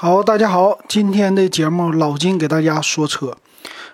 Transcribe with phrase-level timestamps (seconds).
[0.00, 3.36] 好，大家好，今天的节目老金给大家说车，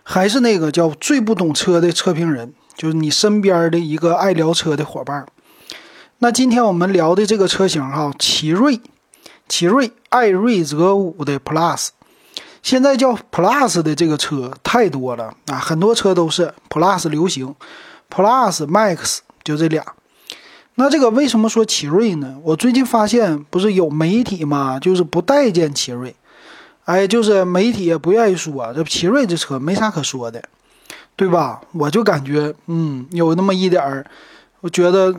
[0.02, 5.26] 还是那个叫最不懂车的车评人，就是你身边的一个爱聊车的伙伴。
[6.18, 8.82] 那今天我们聊的这个车型哈，奇瑞，
[9.48, 11.88] 奇瑞艾瑞泽五的 Plus，
[12.62, 17.54] 现在叫 Plus 的这个车太多了啊，很多车都是 Plus 流行
[18.10, 19.82] ，Plus Max 就这俩。
[20.76, 22.36] 那这个为什么说奇瑞呢？
[22.42, 26.16] 我最近发现不是有媒体嘛，就是不待见奇瑞，
[26.84, 30.42] 哎，就是媒体也不愿意说这奇瑞这车没啥可说的，
[31.14, 31.60] 对吧？
[31.72, 34.04] 我就感觉嗯，有那么一点儿，
[34.62, 35.14] 我觉得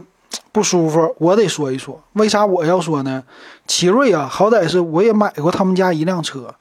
[0.52, 2.04] 不舒服，我得说一说。
[2.14, 3.24] 为啥我要说呢？
[3.66, 6.54] 奇瑞啊，好歹是我也买过他们家一辆车，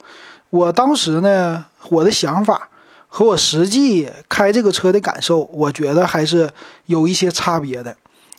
[0.49, 2.69] 我当时呢，我的想法
[3.09, 6.49] 和我实际开这个车的感受，我觉得还是
[6.85, 7.97] 有一些差别的。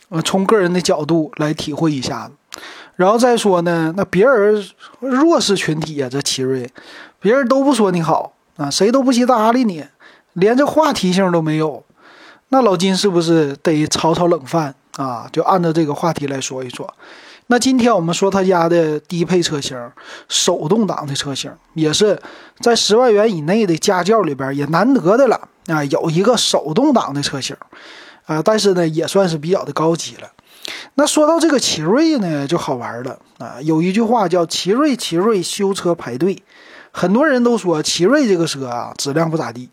[0.08, 2.60] 呃，从个人的角度来体会一下子，
[2.94, 4.64] 然后再说呢，那别人
[5.00, 6.70] 弱势群体呀，这奇瑞，
[7.18, 9.84] 别人都不说你好啊，谁都不去搭理你，
[10.34, 11.84] 连这话题性都没有，
[12.50, 15.28] 那老金是不是得炒炒冷饭啊？
[15.32, 16.88] 就按照这个话题来说一说。
[17.48, 19.76] 那今天我们说他家的低配车型，
[20.28, 22.20] 手动挡的车型，也是
[22.60, 27.56] 在十万元以内的家轿里边也难得的了啊，有一个手动挡的车型。
[28.26, 30.30] 啊，但是呢，也算是比较的高级了。
[30.94, 33.56] 那说到这个奇瑞呢，就好玩了啊。
[33.62, 36.42] 有一句话叫“奇瑞奇瑞修车排队”，
[36.90, 39.68] 很多人都说奇瑞这个车啊质量不咋地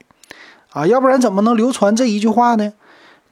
[0.71, 2.73] 啊，要不然怎么能流传这一句话呢？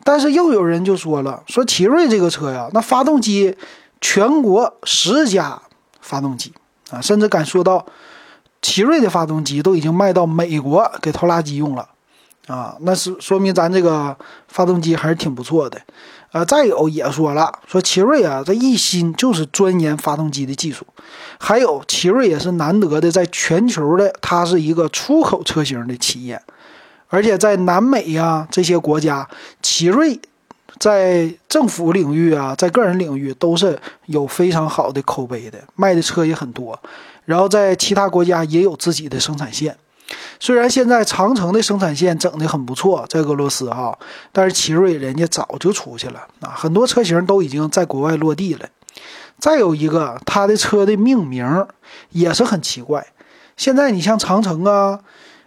[0.04, 3.56] 但是又有人就说了，说奇瑞这个车呀，那发动机
[4.00, 5.62] 全国十佳
[6.00, 6.52] 发动机
[6.90, 7.86] 啊，甚至敢说到
[8.62, 11.90] 奇瑞的发动机都已经卖到美国给拖拉机用了。
[12.47, 14.16] 啊，那是说明咱这个
[14.47, 15.80] 发动机还是挺不错的，
[16.31, 20.86] 啊，再有也说了，说奇瑞啊，这一心就是钻研发动机的技术，
[21.39, 26.42] 还有奇瑞也是难得的在全球的，它是一个出口车型的企业，
[27.09, 29.30] 而且在南美呀这些国家，
[29.62, 30.19] 奇瑞
[30.80, 36.78] 在政府领域啊，在个人领域都是有非常好的口碑的，卖的车也很多，
[37.24, 39.78] 然后在其他国家也有自己的生产线。
[40.40, 43.98] 虽然现在长城的生产线整得很不错，在俄罗斯哈，
[44.32, 48.68] 但是奇瑞人家早就出去了啊，很多车型都已经在国外落地了。
[49.40, 51.66] 再有一个，它的车的命名
[52.10, 53.08] 也是很奇怪。
[53.58, 55.00] 现在你像长城啊，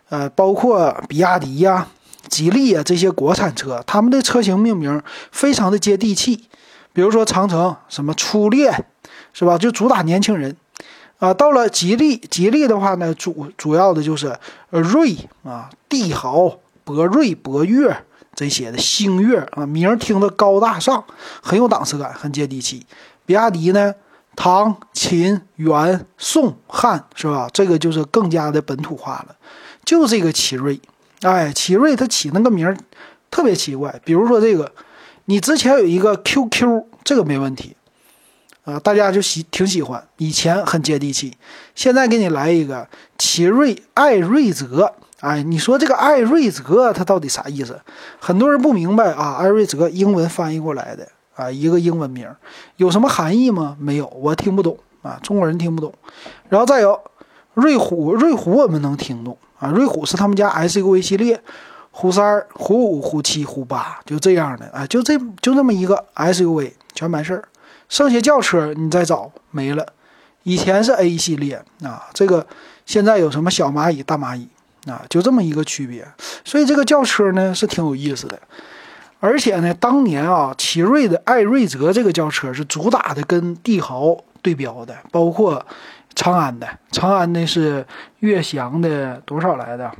[0.08, 1.88] 呃，包括比亚迪呀、
[2.28, 6.48] 吉利啊这些国产车，他们的车型命名非常的接地气。
[6.92, 8.86] 比如说长城什么初恋，
[9.32, 9.58] 是吧？
[9.58, 10.56] 就主打年轻人。
[11.18, 14.36] 啊，到了吉利，吉利的话呢，主主要的就是
[14.70, 17.96] 呃锐啊、帝豪、博瑞、博越
[18.34, 21.02] 这些的星越啊，名听着高大上，
[21.40, 22.84] 很有档次感，很接地气。
[23.24, 23.94] 比亚迪呢，
[24.36, 27.48] 唐、秦、元、宋、汉是吧？
[27.52, 29.36] 这个就是更加的本土化了。
[29.84, 30.80] 就这个奇瑞，
[31.22, 32.76] 哎，奇瑞它起那个名儿
[33.30, 34.70] 特别奇怪，比如说这个，
[35.26, 37.76] 你之前有一个 QQ，这个没问题。
[38.64, 41.36] 啊，大家就喜挺喜欢，以前很接地气，
[41.74, 42.88] 现在给你来一个
[43.18, 47.78] 奇瑞艾瑞泽，哎，你说这个艾瑞泽它到底啥意思？
[48.18, 52.26] 很多人不明白啊，艾瑞泽英文翻译过来的啊，一个英文名，
[52.76, 53.76] 有什么含义吗？
[53.78, 55.92] 没有，我听不懂啊，中国人听不懂。
[56.48, 56.98] 然后再有
[57.52, 61.38] 瑞虎，瑞虎我们能听懂啊，瑞虎是他们家 SUV 系列，
[61.90, 67.44] 虎三、虎五、虎七、虎八，就这样的，啊，就这就这么一个 SUV，全完事儿。
[67.88, 69.86] 剩下轿车你再找没了，
[70.42, 72.46] 以前是 A 系列啊，这个
[72.86, 74.48] 现在有什么小蚂蚁、大蚂蚁
[74.86, 76.06] 啊，就这么一个区别。
[76.44, 78.40] 所以这个轿车呢是挺有意思的，
[79.20, 85.64] 而且呢，当年啊，奇瑞的艾瑞泽这个轿车是主打的跟帝豪对标的，包括
[86.14, 87.86] 长安的，长安的是
[88.20, 89.90] 悦翔的多少来的？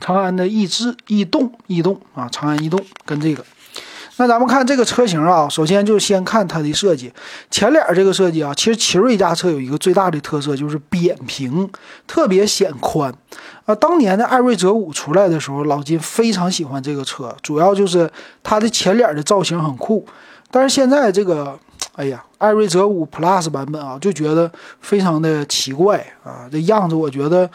[0.00, 3.44] 长安的逸致、逸动、逸动啊，长安逸动跟这个。
[4.20, 7.10] 那咱们看这个车型啊，首先就先看它的设计，
[7.50, 11.66] 前脸这个设计啊，其实奇瑞家车有一个最大的特色就是扁平，
[12.06, 13.10] 特别显宽。
[13.64, 18.10] 啊，当年的艾瑞泽五出来的时候，老金非常喜欢这个车，主要就是
[18.42, 20.04] 它的前脸的造型很酷。
[20.50, 21.58] 但是现在这个，
[21.96, 24.52] 哎呀，艾瑞泽五 Plus 版本啊，就觉得
[24.82, 27.48] 非常的奇怪啊，这样子我觉得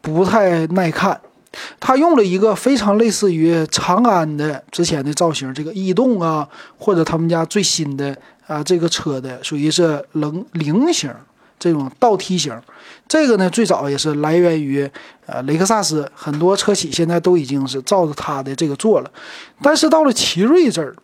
[0.00, 1.20] 不太耐看。
[1.78, 6.48] 它用了一个非常类似于长安的之前的造型，这个逸动啊，
[6.78, 8.16] 或者他们家最新的
[8.46, 11.12] 啊这个车的，属于是棱菱形
[11.58, 12.56] 这种倒梯形。
[13.08, 14.88] 这个呢，最早也是来源于
[15.26, 19.10] 呃雷克萨斯，很多车企现在都已经是照着它的这个做了。
[19.60, 20.94] 但是到了奇瑞这儿，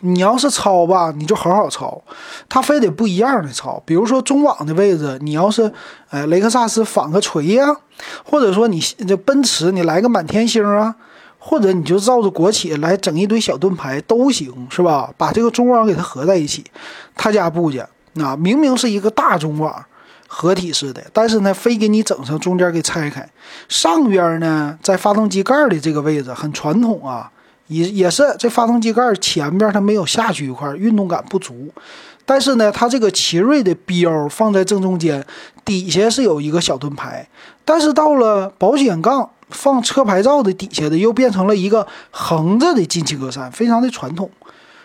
[0.00, 2.00] 你要是抄吧，你就好好抄，
[2.48, 3.82] 它非得不一样的抄。
[3.84, 5.72] 比如说中网的位置，你要是，
[6.10, 7.66] 呃，雷克萨斯反个锤呀，
[8.24, 10.94] 或者说你这奔驰你来个满天星啊，
[11.38, 15.12] 或者你就照着国企来整一堆小盾牌都行，是吧？
[15.16, 16.64] 把这个中网给它合在一起，
[17.16, 17.88] 他家不家
[18.22, 19.84] 啊，明明是一个大中网
[20.28, 23.28] 合体式的，但是呢，非给你整成中间给拆开，
[23.68, 27.32] 上边呢在发动机盖的这个位置很传统啊。
[27.68, 31.72] 也也是这发动机盖前边它没有下去一块，运动感不足。
[32.26, 35.24] 但是呢，它这个奇瑞的标放在正中间，
[35.64, 37.26] 底下是有一个小盾牌。
[37.64, 44.30] 但是到了保险杠放车牌照的底下的，又变成了一个横着的进气格栅，非常的传统。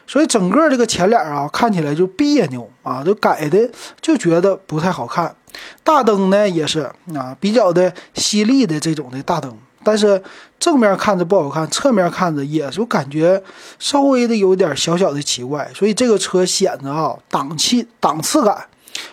[0.08, 3.70] 所以整个这个前脸啊，看起来就别扭啊，就改的
[4.02, 5.36] 就觉得不太好看。
[5.84, 9.58] 大灯呢也是啊，比较的犀利的这种的大灯。
[9.84, 10.22] 但是
[10.60, 13.42] 正面看着不好看，侧面看着也就感觉
[13.80, 18.66] 稍微的有点小小的奇怪，所以这个车显得啊档气、档次感，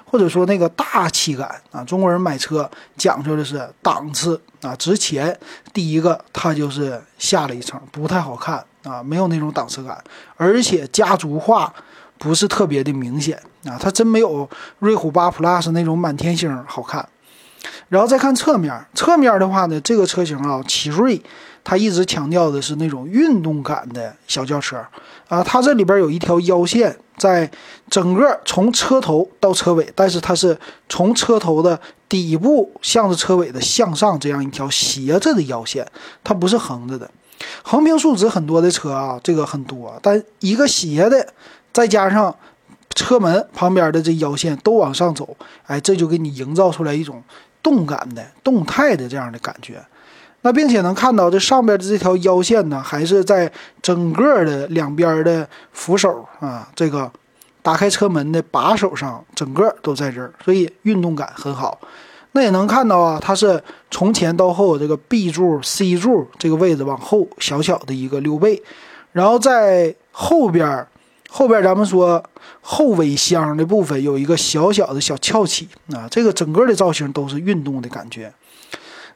[0.04, 1.82] 或者说那个大气感啊。
[1.84, 5.38] 中国人买车讲究的是档次啊，值钱。
[5.72, 10.02] 第一个，它就是下了一层，不太好看啊，没有那种档次感，
[10.36, 11.72] 而且家族化
[12.18, 17.08] 不是特别的明显啊，它真没有瑞虎八 Plus 那种满天星好看。
[17.88, 21.20] 然后再看侧面，侧面的话呢，这个车型啊，奇瑞，
[21.64, 24.76] 它一直强调的是那种运动感的小轿车
[25.28, 25.42] 啊。
[25.42, 27.50] 它这里边有一条腰线，在
[27.88, 30.56] 整个从车头到车尾，但是它是
[30.88, 31.78] 从车头的
[32.08, 35.86] 底部向着车尾的向上这样一条斜着的腰线，
[36.24, 37.10] 它不是横着的。
[37.62, 41.26] 横平竖直很多的车啊，这个很多，但一个斜的，
[41.72, 42.34] 再加上
[42.94, 45.36] 车门旁边的这腰线都往上走，
[45.66, 47.22] 哎，这就给你营造出来一种。
[47.62, 49.82] 动感的、动态的这样的感觉，
[50.42, 53.50] 那并且能看到这上边的这条腰线呢，还是在
[53.82, 57.10] 整个的两边的扶手啊，这个
[57.62, 61.78] 打开车门的把手上，整个都在这儿，所以运动感很好。
[62.32, 68.62] 那也能看到啊，它是从前到后这个 B 柱、C 柱这个位置往后小小的一个溜背，
[69.12, 70.86] 然后在后边。
[71.32, 72.22] 后边咱们说
[72.60, 78.32] 后尾箱的部分有一个小小的小翘起啊，这个整个的造型都是运动的感觉。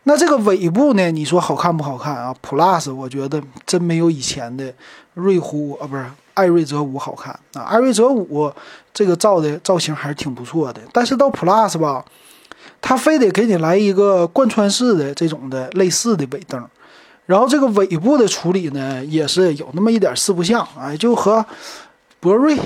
[0.05, 4.73] 那这个尾部呢，你说好看不好看啊？Plus 我觉得真没有以前的
[5.15, 7.63] 瑞虎啊，不是艾瑞泽五好看啊。
[7.63, 8.53] 艾瑞泽五
[8.93, 12.05] 这个造的造型还是挺不错的，但是到 Plus 吧，
[12.81, 16.63] 它非得给你来一个贯穿式的这种的类似的尾灯，
[17.27, 21.45] 然后这个尾部的处理呢，也是有那么一点四不像啊，就和。
[22.25, 22.59] 博瑞，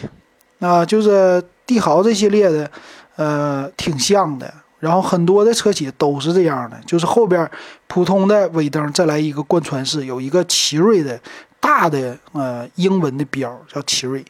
[0.60, 2.70] 啊，就是帝豪这系列的，
[3.16, 4.55] 呃，挺像的。
[4.78, 7.50] 然后很多的车企都是这样的，就是后边
[7.88, 11.19] 普通的尾灯再来一个贯穿式，有一个奇瑞的
[11.58, 14.25] 大的呃英文的标叫奇瑞，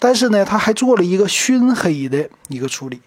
[0.00, 3.00] 但是呢，它还做了一个熏黑的一个处理，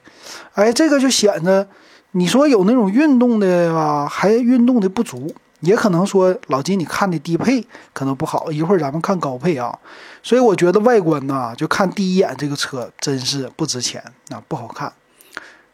[0.53, 1.67] 哎，这个就显得
[2.11, 5.35] 你说有那种运动的吧，还运动的不足。
[5.61, 9.77] 也可能说老金你看的低配可能不好，一会儿咱们看高配啊。
[10.21, 14.91] 所以我觉得外观呢，就看第一眼这个车真是不值钱啊，不好看。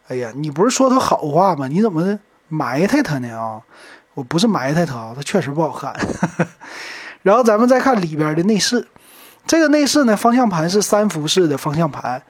[0.08, 1.68] 哎呀，你不是说它好话吗？
[1.68, 3.62] 你怎么埋汰它呢啊？
[4.14, 5.94] 我不是埋汰它啊，它确实不好看。
[7.24, 8.88] 然后咱们再看里边的内饰，
[9.48, 12.22] 这个内饰呢，方向盘是三辐式的方向盘。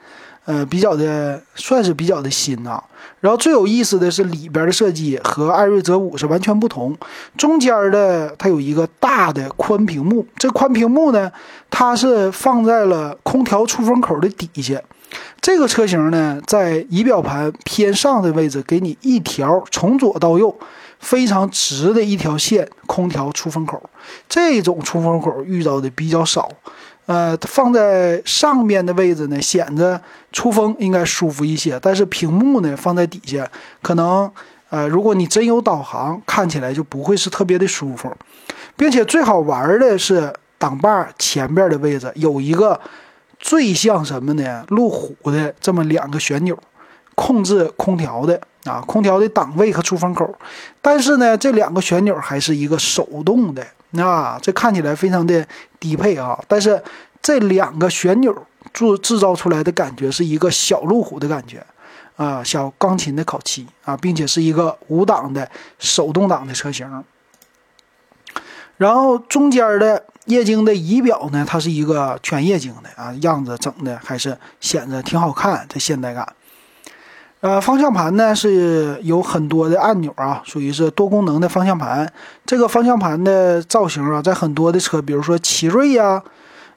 [0.44, 2.82] 呃，比较的算是比较的新啊。
[3.20, 6.96] 然后最有意思的是里边的设计和艾瑞泽五是完全不同。
[7.36, 11.32] 中间的它有一个大的宽屏幕，这宽屏幕呢，
[11.70, 14.80] 它是放在了空调出风口的底下。
[15.40, 20.54] 这个车型呢，在仪表盘偏上的位置，给你一条从左到右
[20.98, 23.80] 非常直的一条线，空调出风口。
[24.28, 26.50] 这种出风口遇到的比较少。
[27.06, 30.00] 呃，放在上面的位置呢，显得
[30.32, 31.78] 出风应该舒服一些。
[31.82, 33.50] 但是屏幕呢放在底下，
[33.82, 34.30] 可能
[34.70, 38.10] 呃，如果你真有导航，看起来就不会是特别的舒服。
[38.76, 42.80] 并且最好玩的是挡把前边的位置有一个
[43.38, 44.64] 最像什么呢？
[44.68, 46.58] 路虎的这么两个旋钮，
[47.14, 50.34] 控制空调的啊，空调的档位和出风口。
[50.82, 53.64] 但是呢，这两个旋钮还是一个手动的。
[54.02, 55.46] 啊，这看起来非常的
[55.78, 56.82] 低配啊，但是
[57.22, 58.36] 这两个旋钮
[58.72, 61.64] 做制造出来的感觉是一个小路虎的感觉
[62.16, 67.04] 啊，小钢琴的烤漆啊，并且是一个五档的手动挡的车型。
[68.78, 76.34] 然后中间的液晶的仪表呢，它是一个全液晶的啊，样子整的还是显得挺好看，这现代感。
[77.44, 82.10] 呃，方向盘呢是有很多的按钮啊，属于是多功能的方向盘。
[82.46, 86.22] 这个方向盘的造型啊，在很多的车，比如说奇瑞呀，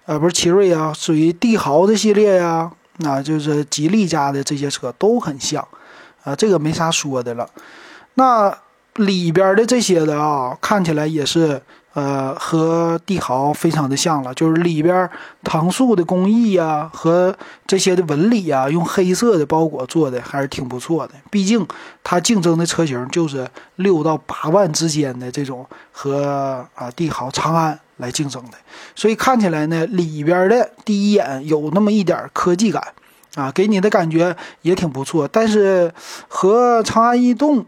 [0.07, 5.65] 呃，不是奇瑞啊，属于帝豪的系列呀，那就是吉利家的这些车都很像，
[6.25, 7.49] 啊，这个没啥说的了。
[8.15, 8.53] 那
[8.95, 11.61] 里边的这些的啊，看起来也是。
[11.97, 15.09] 呃，和帝豪非常的像了，就是里边
[15.43, 17.35] 搪塑的工艺呀，和
[17.65, 21.13] 这些的纹理呀，用黑色的包裹做的还是挺不错的。
[21.31, 21.67] 毕竟
[22.03, 28.57] 它竞争的车型就是六到八万之间的这种和啊帝豪、长安来竞争的，
[28.93, 32.93] 所以看起来呢，里边的第一眼有那么一点科技感
[33.33, 35.27] 啊，给你的感觉也挺不错。
[35.27, 35.91] 但是
[36.27, 37.65] 和长安逸动。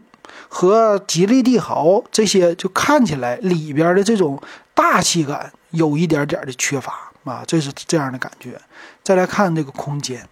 [0.52, 4.38] 和吉利帝豪这些就看起来里边的这种
[4.74, 6.92] 大气感有一点点的缺乏
[7.24, 8.60] 啊，这是这样的感觉。
[9.04, 10.26] 再来看这个空间，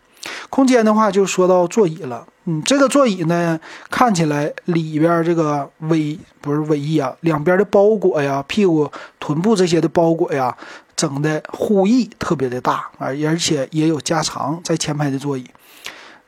[0.50, 2.26] 空间的话就说到座椅了。
[2.46, 3.60] 嗯，这个座椅呢，
[3.90, 10.56] 看起来里边这个尾不是尾翼啊，两边的包裹呀，屁股、臀部这些的包裹呀，
[10.96, 15.46] 整的护翼特别的大啊，而且也有加长在前排的座椅。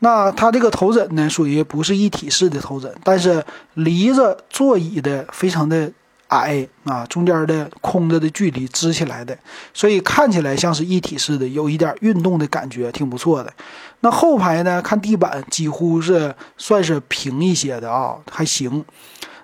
[0.03, 5.93] 那它这个头枕呢，属于不是一体式的头枕，但是离着座椅的非常的
[6.29, 9.37] 矮啊，中间的空着的距离支起来的，
[9.75, 13.53] 所以看起来像是一体式的，有一点运动的感觉，挺不错的。
[14.01, 18.85] 那后排呢，看地板几乎是算是平一些的啊，还行。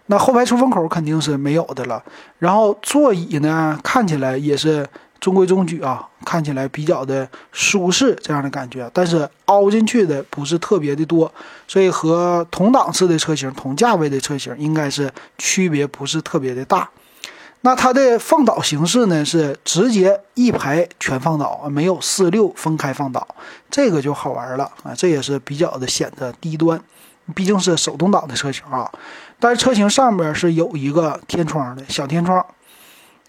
[0.07, 2.03] 那后排出风口肯定是没有的了，
[2.39, 4.87] 然后座椅呢，看起来也是。
[5.21, 11.33] 中规中矩啊，看起来比较的舒适，这样的感觉，但是凹进去的不是特别的多，
[11.67, 16.89] 所以和同档次的车型、同价位的车型应该是区别不是特别的大。
[17.63, 23.27] 那它的放倒形式呢，是直接一排全放倒，没有四六分开放倒，
[23.71, 26.81] 这个就好玩了啊，这也是比较的显得低端，
[27.35, 28.89] 毕竟是手动挡的车型啊。
[29.41, 32.45] 但是车型上边是有一个天窗的小天窗。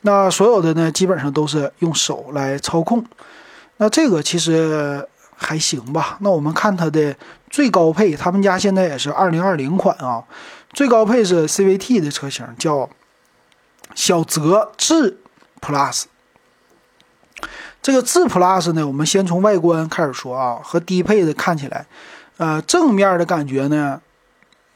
[0.01, 3.05] 那所有的呢，基本上都是用手来操控。
[3.77, 6.17] 那这个其实还行吧。
[6.21, 7.15] 那我们看它的
[7.49, 10.23] 最高配，他们家现在也是二零二零款啊，
[10.71, 12.89] 最高配是 CVT 的车型，叫
[13.95, 15.17] 小泽智
[15.61, 16.05] Plus。
[17.81, 21.85] 这个智 Plus 呢，我们先从外观开始说啊，和低配的看起来，
[22.37, 24.01] 呃，正面的感觉呢，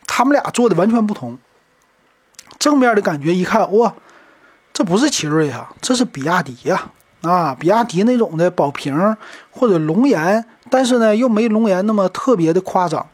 [0.05, 1.37] 他们俩做的完全不同。
[2.59, 3.93] 正面的感觉一看，哇！
[4.81, 6.89] 这不是奇瑞啊，这是比亚迪呀！
[7.21, 9.15] 啊，比亚迪那种的宝瓶
[9.51, 13.05] 或者龙岩，但是呢又没龙岩那么特别的夸张。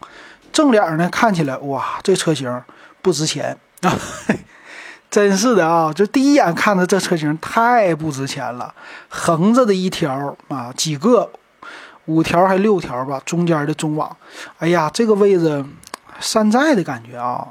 [0.54, 2.64] 正脸呢看起来哇，这车型
[3.02, 3.94] 不值钱啊！
[5.12, 8.74] 真是的啊，就第一眼看着这车型太不值钱了。
[9.10, 11.30] 横着的一条啊，几个
[12.06, 14.16] 五条还六条吧，中间的中网，
[14.60, 15.66] 哎呀，这个位置
[16.22, 17.46] 山寨的感觉啊！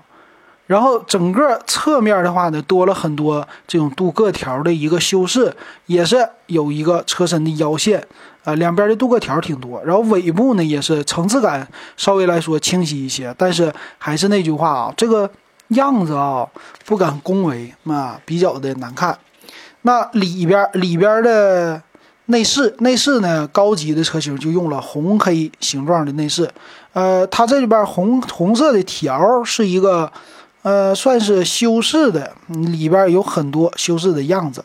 [0.67, 5.55] 然后整个侧面的话呢，多了很多这种镀铬条的一个修饰，
[5.87, 8.05] 也是有一个车身的腰线，
[8.43, 9.81] 啊，两边的镀铬条挺多。
[9.85, 15.31] 然后尾部呢，也是层次感稍微来说清晰一些，但是还是那句话啊，这个
[15.69, 16.45] 样子啊，
[16.85, 19.17] 不敢恭维啊，比较的难看。
[19.83, 21.81] 那里边里边的
[22.25, 26.51] 内饰，内饰呢，高级的车型就用了红黑形状的内饰，
[26.93, 30.11] 呃，它这里边红红色的条是一个。
[30.67, 34.65] 呃，算是修饰的，里边有很多修饰的样子。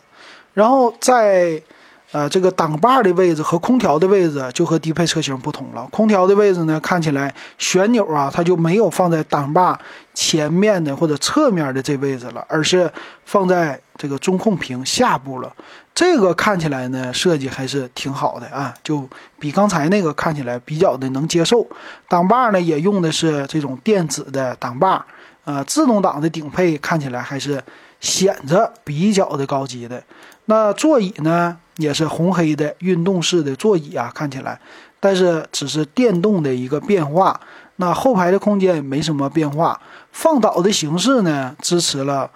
[0.52, 1.62] 然后在
[2.10, 5.86] 呃这个挡把的位置和空调的位置就和低配车型不同了。
[5.92, 9.78] 空调的位置呢，看起来旋钮啊，它就没有放在挡把
[10.12, 12.90] 前面的或者侧面的这位置了，而是
[13.24, 15.54] 放在这个中控屏下部了。
[15.94, 21.64] 这个看起来呢，设计还是挺好的啊，就比刚才那个看起来比较的能接受。
[22.08, 25.06] 挡把呢，也用的是这种电子的挡把。
[25.44, 27.62] 呃，自动挡的顶配看起来还是
[28.00, 30.02] 显着比较的高级的。
[30.46, 34.60] 那座椅呢，也是红黑的运动式的座椅啊，看起来，
[35.00, 37.40] 但是只是电动的一个变化。
[37.76, 39.80] 那后排的空间也没什么变化，
[40.12, 42.30] 放倒的形式呢，支持了，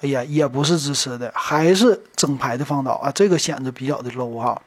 [0.00, 4.58] 哎呀，也不是支持的，还是整排的放倒啊，这个显得比较的 low 哈。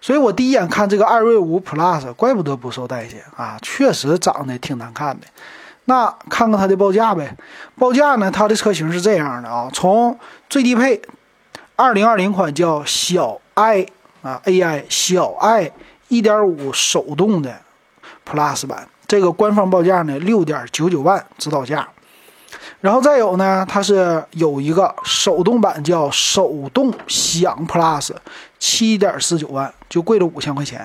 [0.00, 5.26] 所以我第一眼看这个艾瑞五 Plus，怪不得不受待见啊，确实长得挺难看的。
[5.86, 7.36] 那看看它的报价呗，
[7.78, 8.30] 报价呢？
[8.30, 10.18] 它的车型是这样的啊，从
[10.50, 11.00] 最低配，
[11.76, 13.86] 二零二零款叫小 i
[14.22, 15.70] 啊，AI 小 i
[16.08, 17.56] 一点五手动的
[18.28, 21.88] Plus 版，这个官方报价呢六点九九万指导价，
[22.80, 28.10] 然后再有呢，它是有一个手动版叫手动享 Plus，
[28.58, 30.84] 七点四九万，就贵了五千块钱。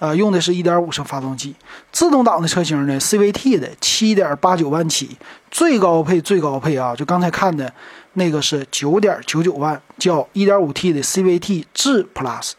[0.00, 1.54] 呃，用的是一点五升发动机，
[1.92, 5.16] 自动挡的车型呢，CVT 的七点八九万起，
[5.50, 7.70] 最高配最高配啊，就刚才看的
[8.14, 12.52] 那个是九点九九万，叫一点五 T 的 CVT 智 Plus。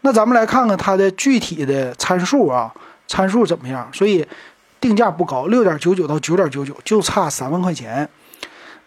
[0.00, 2.74] 那咱们来看看它的具体的参数啊，
[3.06, 3.88] 参数怎么样？
[3.92, 4.26] 所以
[4.80, 8.08] 定价不高，六点九九到九点九九，就差三万块钱。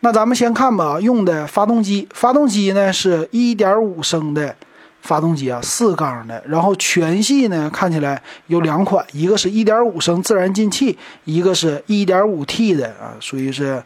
[0.02, 4.56] 那咱们先看吧，用的发动机，发动机呢是一点五升的
[5.02, 6.44] 发动机啊，四缸的。
[6.48, 13.82] 然后全系呢看起来有两款，一个是一点五升自然进气，一个是一点五 T 的啊，属于是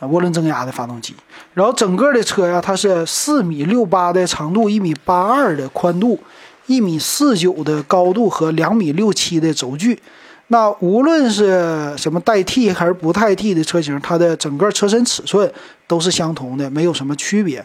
[0.00, 1.14] 涡轮增压的发动机。
[1.54, 6.18] 然后整个的车呀，它是四米六八的长度，一米八二的宽度，
[6.66, 10.00] 一米四九的高度和两米六七的轴距。
[10.48, 15.50] 那无论是什么带 T 还是不带 T 的车型，它的整个车身尺寸
[15.86, 17.64] 都是相同的，没有什么区别。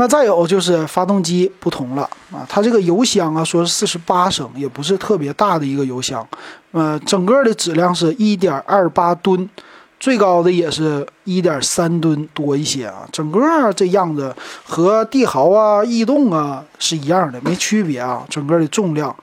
[0.00, 6.24] 那再有就是发动机不同了啊，它这个油箱啊，说是四十八升，也不是特别大的一个油箱。
[6.70, 9.50] 呃，整个的质量是一点二八吨，
[9.98, 13.08] 最高的也是一点三吨多一些啊。
[13.10, 14.32] 整个这样子
[14.64, 18.24] 和帝豪啊、逸动啊是一样的，没区别啊。
[18.30, 19.16] 整个的重量。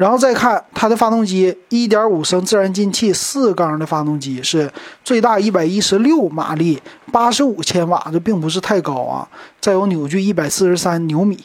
[0.00, 4.72] 然后再看它的发动机，一点五升自然进气四缸的发动机是
[5.04, 6.80] 最大一百一十六马力，
[7.12, 9.28] 八十五千瓦，这并不是太高啊。
[9.60, 11.38] 再有扭矩一百四十三牛米。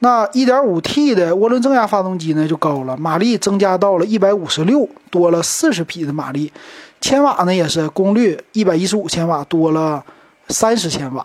[0.00, 6.52] 那一点五 T 的涡轮增压发动机呢就高了，马力增加到了一百五十六，多了四十匹的马力，
[7.00, 10.04] 千瓦呢也是功率一百一十五千瓦，多了
[10.48, 11.24] 三十千瓦。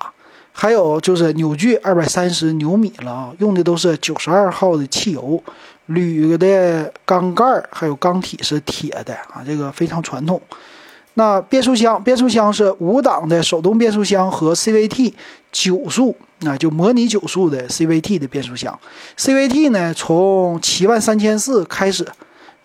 [0.58, 5.44] 还有就是扭矩二百三十牛米了啊，用的都是九十二号的汽油。
[5.88, 10.42] 铝的缸盖还有缸体是铁的啊，这个非常传统。
[11.16, 15.14] 那变速箱，变速箱是五档的手动变速箱和 CVT
[15.52, 18.80] 九速，那就模拟九速的 CVT 的变速箱。
[19.18, 22.08] CVT 呢，从七万三千四开始，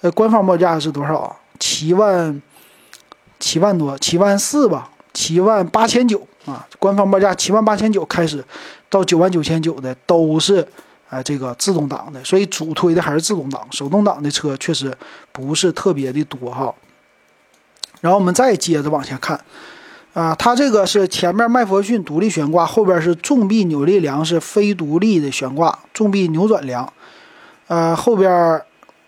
[0.00, 1.36] 呃，官方报价是多少？
[1.58, 2.40] 七万
[3.38, 8.44] 七万多，七万四吧，七万八千九啊，官方报价七万八千九开始，
[8.88, 10.66] 到九万九千九的都是。
[11.10, 14.96] 哎，这个自动挡的，所以主推的还是自动挡，手动挡的车确实
[15.32, 16.72] 不是特别的多哈。
[18.00, 19.44] 然后我们再接着往下看，
[20.12, 26.92] 啊，它这个是前面麦弗逊独立悬挂，后边是重臂扭力梁是非独立的悬挂，重臂扭转梁。
[27.66, 28.62] 呃，后边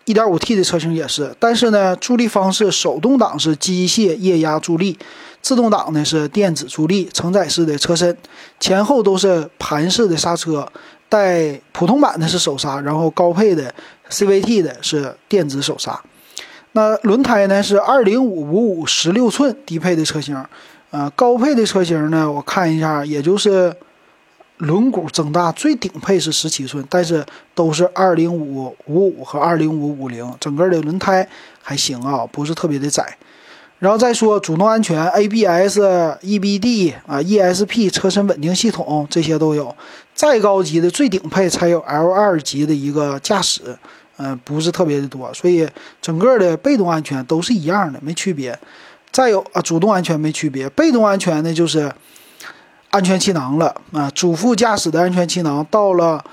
[0.06, 4.98] 1.5T 的车型也是，但是呢，助力方式手动挡是机械液压助力，
[5.42, 8.16] 自动挡呢是电子助力，承载式的车身，
[8.58, 10.66] 前后都是盘式的刹车。
[11.08, 13.74] 带普通版的是手刹，然后高配的
[14.08, 16.00] CVT 的是电子手刹。
[16.72, 20.42] 那轮胎呢是二零五五五十六寸低配的车型，
[20.90, 23.76] 呃，高配的车型呢，我看一下，也就是
[24.56, 27.22] 轮毂增大，最顶配是十七寸，但是
[27.54, 31.28] 都是二零五五五和二零五五零，整个的轮胎
[31.60, 33.18] 还行啊，不是特别的窄。
[33.82, 35.80] 然后再说主动安全，ABS、
[36.22, 39.74] EBD 啊、ESP 车身稳定系统这些都有。
[40.14, 43.76] 再高级的最顶配才有 L2 级的一个驾驶，
[44.18, 45.34] 嗯，不是特别的多。
[45.34, 45.68] 所以
[46.00, 48.56] 整个的被动安全都是一样的，没区别。
[49.10, 51.92] 再有啊，主动安全没区别，被动安全呢就是
[52.90, 56.24] 安全气囊了啊，主副驾驶的安全气囊到了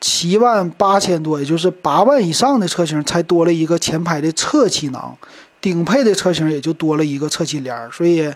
[0.00, 5.18] 七万八千多，也就是八万以上的车型才多了一个前排的侧气囊。
[5.62, 8.30] 顶配的车型也就多了一个侧气帘，所以，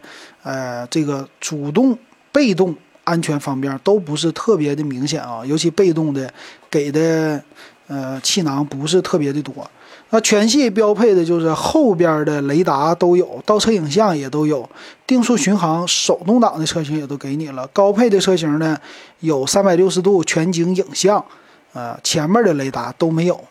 [0.45, 1.99] 呃，这个主动、
[2.31, 6.33] 被动安全方面都不是特别的明显啊，尤其被动的
[6.71, 7.43] 给的，
[7.89, 9.53] 呃，气囊不是特别的多。
[10.11, 14.71] 那全系标配的就是后边的雷达都有，倒车影像也都有，
[15.05, 17.67] 定速巡航手动挡的车型也都给你了。
[17.73, 18.79] 高配的车型呢，
[19.19, 21.25] 有三百六十度全景影像，
[21.73, 23.45] 呃，前面的雷达都没有。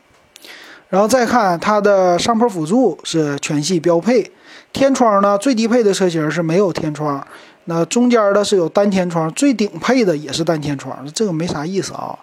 [0.90, 4.32] 然后再看它的上坡辅助是全系标配，
[4.72, 7.26] 天窗呢最低配的车型是没有天窗，
[7.66, 12.18] 那中间的是有单天窗，最顶配的也是单天窗，这个没啥意思啊。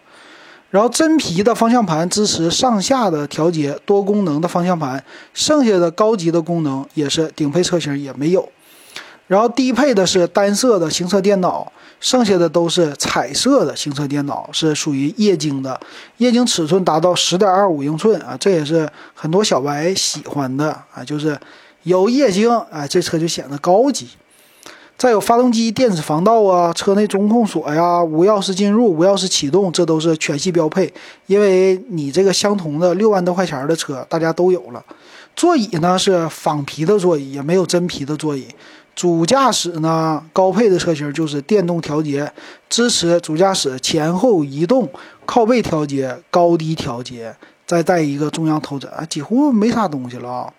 [0.71, 8.49] 然后真皮的方向盘支持上下的调节，多功能的方向盘，剩下的高级的功能也是顶配车型也没有。
[9.27, 11.73] 然后低配的是单色的行车电脑。
[12.01, 15.81] 剩下的都是彩色的行车电脑，是属于液晶的，
[16.17, 21.39] 液晶尺寸达到十点二五英寸啊，这也是很多小白喜欢的啊，就是
[21.85, 24.09] 有液晶啊，这车就显得高级。
[24.99, 30.93] 再有发动机电子防盗啊，车内中控锁呀，无钥匙进入、无钥匙启动，这都是全系标配。
[31.29, 34.85] 因为你这个相同的六万多块钱的车，大家都有了。
[35.37, 38.49] 座椅呢是仿皮的座椅，也没有真皮的座椅。
[38.95, 42.31] 主驾驶呢，高配的车型就是电动调节，
[42.69, 44.89] 支持主驾驶前后移动、
[45.25, 47.35] 靠背调节、高低调节，
[47.67, 50.53] 再带一个中央头枕，几乎没啥东西了啊。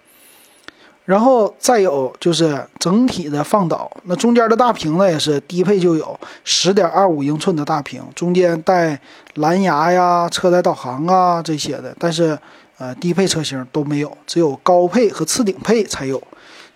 [1.05, 8.97] 然后再有就是整体的放倒，那中间的大屏呢也是低配就有十点二五英寸的大屏，中间带
[9.35, 12.39] 蓝牙呀、车载导航啊这些的，但是
[12.77, 16.23] 呃低配车型都没有，只有高配和次顶配才有，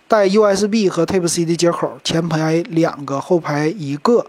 [0.08, 4.26] 带 USB 和 Type C 的接口，前排两个，后排一个，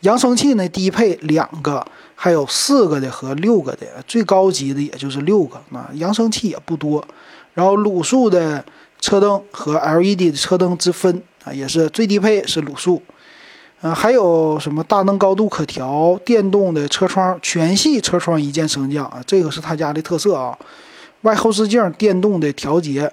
[0.00, 1.86] 扬声器呢低配两个，
[2.16, 7.06] 还有四个的和六个的，最高级的也就是六个，啊扬声器也不多，
[7.54, 8.64] 然后卤素的。
[9.00, 13.00] 车灯和 LED 的车灯之分啊，也是最低配是卤素，
[13.80, 20.58] 呃，还有什么大灯高度可调、电动的车窗，全系车窗一键升降啊，这个是他家的特色啊。
[21.20, 23.08] 外后视镜电动的调节，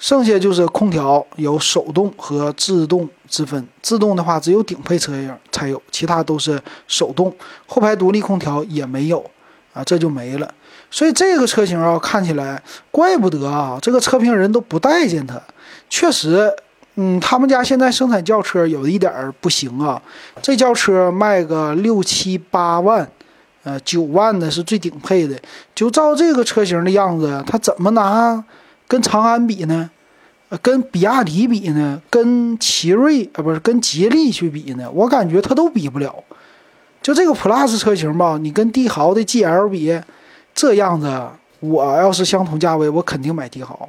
[0.00, 7.32] 剩下就是空调有手动和自动之分，自动的话只有顶配车型才有，其他都是手动。
[7.66, 9.22] 后排独立空调也没有
[9.74, 10.54] 啊，这就没了。
[10.90, 12.60] 所以这个车型啊，看起来
[12.90, 15.40] 怪不得啊，这个车评人都不待见它。
[15.90, 16.50] 确实，
[16.94, 20.00] 嗯，他们家现在生产轿车有一点不行啊。
[20.40, 23.06] 这轿车卖个六七八万，
[23.64, 25.38] 呃，九万的是最顶配的。
[25.74, 28.42] 就照这个车型的样子，它怎么拿
[28.90, 29.88] 跟长安比呢？
[30.60, 32.02] 跟比亚迪比呢？
[32.10, 34.90] 跟奇瑞啊，不是跟吉利去比呢？
[34.90, 36.12] 我感觉它都比不了。
[37.00, 40.00] 就这个 Plus 车型吧，你跟帝豪的 GL 比。
[40.52, 41.08] 这样子，
[41.60, 43.88] 我要是相同价位，我肯定买帝豪。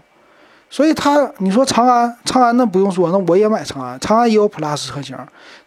[0.70, 4.00] 所以它，你说长安，长安那不用说，那我也买长安。
[4.00, 5.18] 长安也有 Plus 车型，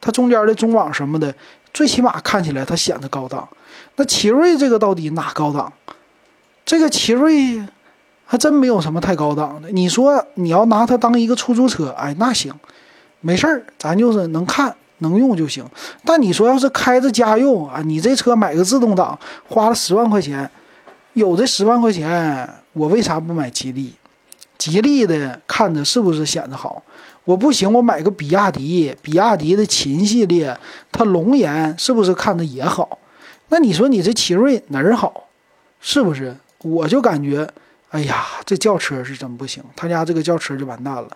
[0.00, 1.34] 它中间的中网什么的，
[1.74, 3.46] 最起码看起来它显得高档。
[3.96, 5.72] 那奇瑞这个到底哪高档？
[6.64, 7.60] 这个奇瑞
[8.24, 9.70] 还真没有什么太高档的。
[9.70, 12.52] 你说你要拿它当一个出租车，哎，那行，
[13.20, 15.64] 没事儿，咱就是能看能用就行。
[16.04, 20.50] 但你说要是开着家用啊，你这车买个自动挡，花了十万块钱。
[21.12, 23.94] 有这十万块钱，我为啥不买吉利？
[24.58, 26.82] 吉利的看着是不是显得好？
[27.24, 30.58] 我不行，我买个比亚迪，比亚迪的秦系列，
[30.90, 32.98] 它龙颜是不是看着也好？
[33.48, 35.28] 那你说你这奇瑞哪儿好？
[35.80, 36.36] 是不是？
[36.62, 37.48] 我就感觉，
[37.94, 41.08] 哎呀，这轿车是真不行，他家这个轿车就完蛋了。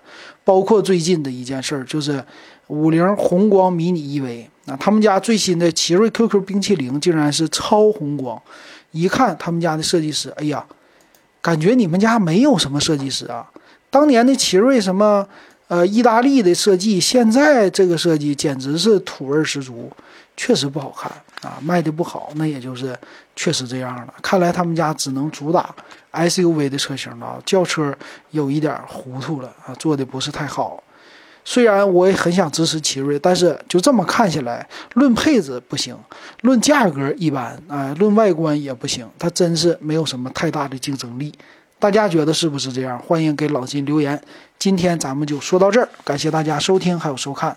[0.44, 2.24] 包括最近的一件事儿，就是
[2.68, 8.40] 五菱宏光迷你 EV，那他们家最新的奇瑞 QQ 冰淇淋竟然是超宏光。
[8.92, 10.64] 一看他们家的设计师，哎呀，
[11.42, 13.50] 感觉你们家没有什么设计师啊！
[13.90, 15.26] 当年的奇瑞什么，
[15.66, 19.90] 呃，意大利的设计，现在这个设计简直是土味十足，
[20.36, 21.10] 确实不好看
[21.42, 22.96] 啊，卖的不好，那也就是
[23.34, 24.14] 确实这样了。
[24.22, 25.74] 看来他们家只能主打
[26.26, 27.96] SUV 的车型了，轿车
[28.30, 30.82] 有一点糊涂了啊，做的不是太好。
[31.44, 35.96] 虽然我也很想支持奇瑞，但是就这么看下来，论配置不行，
[36.42, 41.32] 论价格一般，啊，论外观也不行，它真是没有什么太大的竞争力。
[41.78, 42.98] 大家觉得是不是这样？
[42.98, 44.20] 欢迎给老金留言。
[44.58, 47.56] 今天咱们就说到这儿，感谢大家收听还有收看。